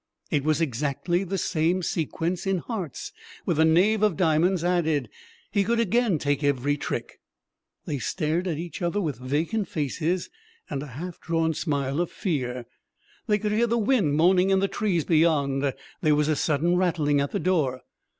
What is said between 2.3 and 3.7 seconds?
in hearts, with the